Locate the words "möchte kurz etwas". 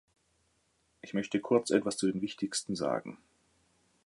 1.13-1.95